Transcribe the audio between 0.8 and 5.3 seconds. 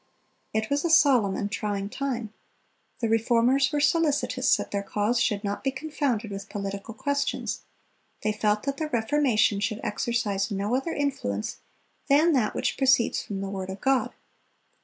a solemn and trying time. The Reformers were solicitous that their cause